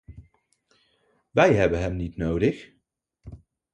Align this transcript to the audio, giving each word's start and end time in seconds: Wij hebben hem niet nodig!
Wij 1.31 1.53
hebben 1.55 1.79
hem 1.79 1.95
niet 1.95 2.17
nodig! 2.17 2.71